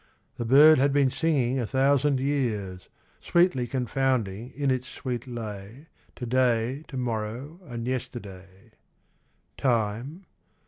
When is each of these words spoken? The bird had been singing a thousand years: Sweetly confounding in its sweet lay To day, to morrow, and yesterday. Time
The 0.37 0.45
bird 0.45 0.79
had 0.79 0.93
been 0.93 1.11
singing 1.11 1.59
a 1.59 1.67
thousand 1.67 2.19
years: 2.19 2.89
Sweetly 3.19 3.67
confounding 3.67 4.51
in 4.55 4.71
its 4.71 4.87
sweet 4.87 5.27
lay 5.27 5.89
To 6.15 6.25
day, 6.25 6.83
to 6.87 6.97
morrow, 6.97 7.59
and 7.67 7.85
yesterday. 7.85 8.71
Time 9.57 10.25